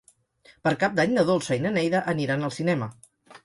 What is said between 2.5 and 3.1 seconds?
al cinema.